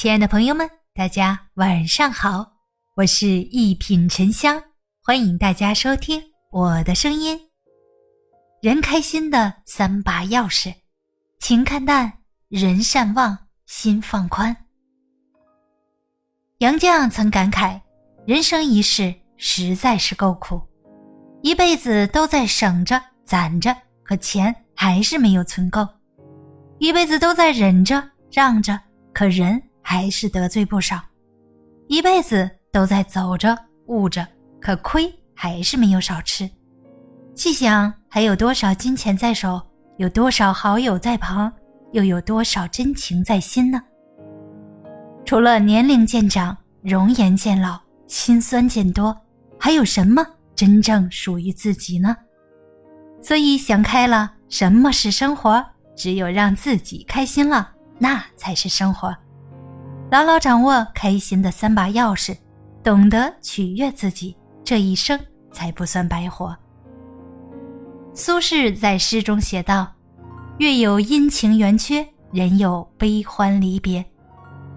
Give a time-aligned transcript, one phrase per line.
[0.00, 2.52] 亲爱的朋友们，大家晚上好，
[2.94, 4.62] 我是一品沉香，
[5.02, 6.22] 欢迎大家收听
[6.52, 7.36] 我的声音。
[8.62, 10.72] 人开心的三把钥匙：
[11.40, 12.12] 情看淡，
[12.48, 13.36] 人善忘，
[13.66, 14.56] 心放宽。
[16.58, 17.80] 杨绛曾感慨，
[18.24, 20.62] 人生一世实在是够苦，
[21.42, 25.84] 一辈子都在省着攒着，可钱还是没有存够；
[26.78, 28.78] 一辈子都在忍着让着，
[29.12, 29.60] 可人。
[29.90, 31.00] 还是得罪不少，
[31.86, 33.56] 一辈子都在走着
[33.86, 34.28] 悟着，
[34.60, 36.46] 可亏还是没有少吃。
[37.34, 39.58] 细想，还有多少金钱在手，
[39.96, 41.50] 有多少好友在旁，
[41.92, 43.80] 又有多少真情在心呢？
[45.24, 49.18] 除了年龄渐长、容颜渐老、心酸渐多，
[49.58, 50.22] 还有什么
[50.54, 52.14] 真正属于自己呢？
[53.22, 55.64] 所以想开了，什么是生活？
[55.96, 59.16] 只有让自己开心了，那才是生活。
[60.10, 62.34] 牢牢掌握开心的三把钥匙，
[62.82, 64.34] 懂得取悦自己，
[64.64, 65.20] 这一生
[65.52, 66.56] 才不算白活。
[68.14, 69.86] 苏轼在诗中写道
[70.58, 74.02] ：“月有阴晴圆缺，人有悲欢离别。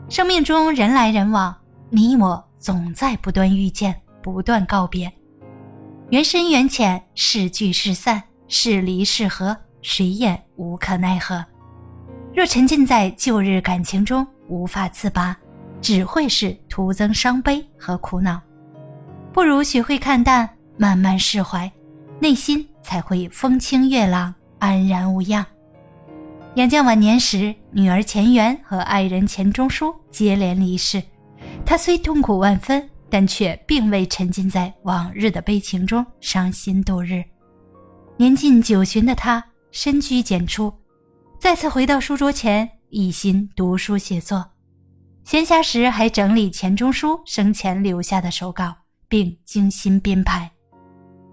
[0.09, 1.55] 生命中人来人往，
[1.89, 5.09] 你我总在不断遇见，不断告别。
[6.09, 11.43] 缘深缘浅，是聚是散，是离是合，谁也无可奈何。
[12.35, 15.35] 若沉浸在旧日感情中，无法自拔，
[15.81, 18.39] 只会是徒增伤悲和苦恼。
[19.31, 21.71] 不如学会看淡，慢慢释怀，
[22.19, 25.43] 内心才会风清月朗，安然无恙。
[26.55, 31.01] 杨绛晚年时，女儿钱媛和爱人钱钟书接连离世，
[31.65, 37.23] 他虽痛苦万分，但却并未沉浸在往日的悲情中伤心度日。
[38.17, 39.41] 年近九旬的他，
[39.71, 40.73] 深居简出，
[41.39, 42.69] 再次回到书桌前。
[42.91, 44.45] 一心读书写作，
[45.23, 48.75] 闲暇时还整理钱钟书生前留下的手稿，
[49.07, 50.51] 并精心编排。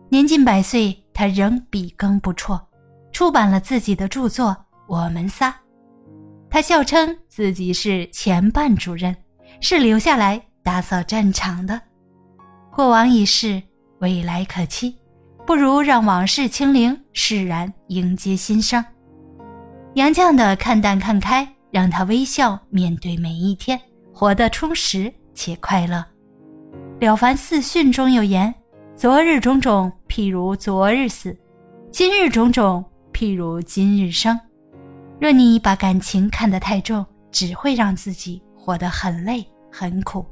[0.09, 2.65] 年近百岁，他仍笔耕不辍，
[3.11, 4.51] 出版了自己的著作
[4.87, 5.51] 《我们仨》。
[6.49, 9.15] 他笑称自己是前办主任，
[9.61, 11.81] 是留下来打扫战场的。
[12.73, 13.61] 过往已逝，
[13.99, 14.97] 未来可期，
[15.45, 18.85] 不如让往事清零，释然迎接新生。
[19.99, 23.77] 杨绛的看淡看开，让他微笑面对每一天，
[24.15, 25.97] 活得充实且快乐。
[27.01, 28.55] 《了凡四训》中有言
[28.95, 31.33] ：“昨日种种，譬如昨日死；
[31.91, 34.39] 今日种种，譬如今日生。”
[35.21, 40.25] 若你把感情看得太重，只会让自己活得很累很苦。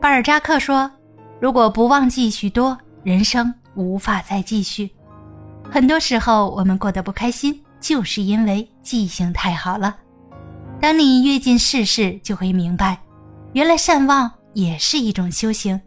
[0.00, 0.90] 巴尔扎克说
[1.40, 4.90] ：“如果不忘记许多，人生无法再继续。”
[5.70, 7.56] 很多时候，我们过得不开心。
[7.80, 9.96] 就是因为记性太好了。
[10.80, 12.98] 当你阅尽世事，就会明白，
[13.52, 15.80] 原来善忘也是一种修行。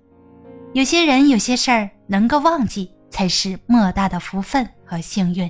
[0.73, 5.49] 有些人、有些事儿能够忘记，才是莫大的福分和幸运。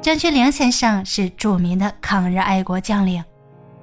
[0.00, 3.24] 张学良先生是著名的抗日爱国将领，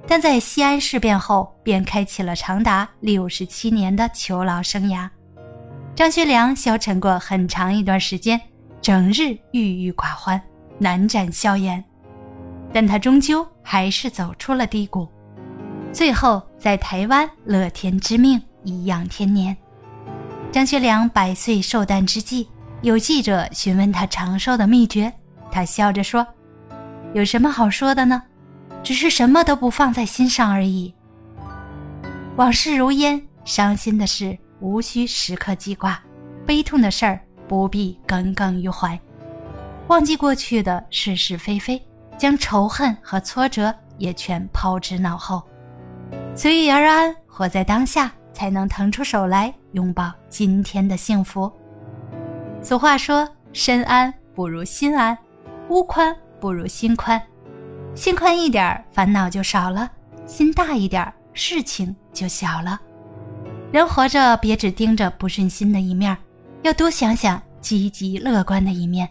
[0.06, 5.08] 但在西安事变后，便开启了长达六十七年的囚牢生涯。
[5.94, 8.40] 张学良消沉过很长一段时间，
[8.80, 10.40] 整日郁郁寡欢。
[10.82, 11.82] 难展笑颜，
[12.72, 15.08] 但他终究还是走出了低谷，
[15.92, 19.56] 最后在台湾乐天知命，颐养天年。
[20.50, 22.48] 张学良百岁寿诞之际，
[22.80, 25.10] 有记者询问他长寿的秘诀，
[25.52, 26.26] 他笑着说
[27.14, 28.20] ：“有什么好说的呢？
[28.82, 30.92] 只是什么都不放在心上而已。
[32.34, 36.02] 往事如烟，伤心的事无需时刻记挂，
[36.44, 38.98] 悲痛的事儿不必耿耿于怀。”
[39.92, 41.78] 忘记过去的是是非非，
[42.16, 45.42] 将仇恨和挫折也全抛之脑后，
[46.34, 51.52] 随遇而安，活在当下，才能腾出手来拥抱今天的幸福。
[52.62, 55.16] 俗话说：“身安不如心安，
[55.68, 57.20] 屋宽不如心宽。
[57.94, 59.86] 心宽一点，烦恼就少了；
[60.24, 62.80] 心大一点，事情就小了。
[63.70, 66.16] 人活着，别只盯着不顺心的一面，
[66.62, 69.06] 要多想想积极乐观的一面。”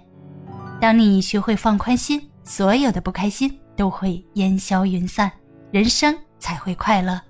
[0.81, 5.31] 当你学会放宽心，所有的不开心都会烟消云散，
[5.69, 7.21] 人生才会快乐。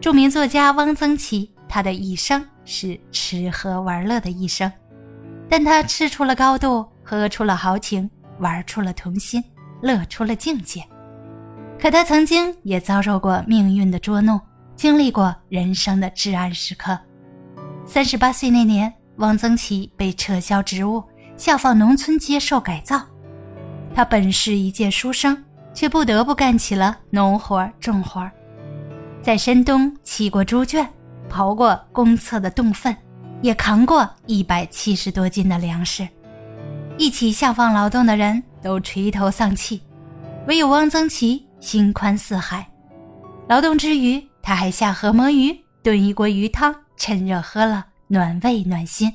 [0.00, 4.70] 著名作家汪曾祺，他的一生是吃喝玩乐的一生，
[5.48, 8.10] 但他吃出了高度，喝出了豪情，
[8.40, 9.40] 玩出了童心，
[9.80, 10.84] 乐出了境界。
[11.78, 14.40] 可他曾经也遭受过命运的捉弄，
[14.74, 16.98] 经历过人生的至暗时刻。
[17.86, 21.00] 三十八岁那年，汪曾祺被撤销职务。
[21.38, 23.00] 下放农村接受改造，
[23.94, 28.28] 他本是一介书生，却不得不干起了农活重活
[29.22, 30.86] 在山东砌过猪圈，
[31.30, 32.94] 刨过公厕的洞粪，
[33.40, 36.06] 也扛过一百七十多斤的粮食。
[36.96, 39.80] 一起下放劳动的人都垂头丧气，
[40.48, 42.68] 唯有汪曾祺心宽似海。
[43.48, 49.12] 劳动之余，他还下河摸鱼，炖一锅鱼汤，趁热喝了，暖胃暖心。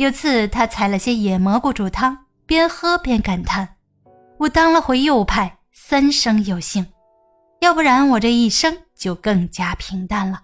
[0.00, 2.16] 有次他采了些野蘑菇煮汤，
[2.46, 3.76] 边喝边感叹
[4.40, 6.86] ：“我当了回右派，三生有幸，
[7.60, 10.42] 要不然我这一生就更加平淡了。”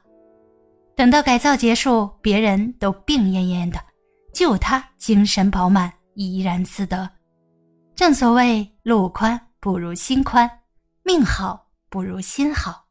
[0.95, 3.81] 等到改造结束，别人都病恹恹的，
[4.35, 7.09] 就他精神饱满，怡然自得。
[7.95, 10.51] 正所谓路宽不如心宽，
[11.03, 11.65] 命好。
[11.89, 12.85] 不如心好，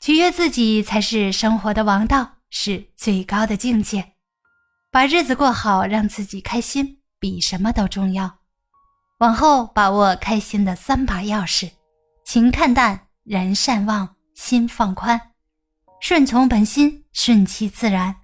[0.00, 4.13] 取悦自己才是生活的王道，是最高的境界。
[4.94, 8.38] 把日子过好，让自己开心，比什么都重要。
[9.18, 11.72] 往后把握开心的三把钥匙：
[12.24, 15.20] 情看淡，人善忘，心放宽。
[15.98, 18.14] 顺从本心，顺其自然，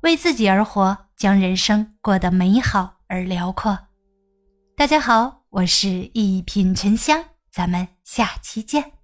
[0.00, 3.78] 为自己而活，将人生过得美好而辽阔。
[4.76, 8.97] 大家好，我是一品沉香，咱们下期见。